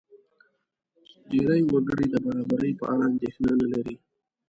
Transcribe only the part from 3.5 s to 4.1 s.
نه لري.